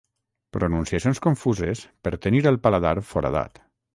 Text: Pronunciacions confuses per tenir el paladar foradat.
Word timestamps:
Pronunciacions 0.55 1.21
confuses 1.25 1.83
per 2.07 2.13
tenir 2.25 2.43
el 2.53 2.59
paladar 2.69 2.97
foradat. 3.13 3.63